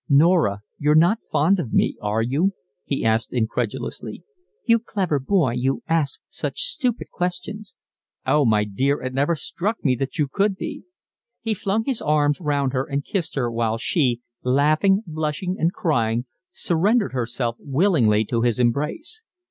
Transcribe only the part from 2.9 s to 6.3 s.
asked, incredulously. "You clever boy, you ask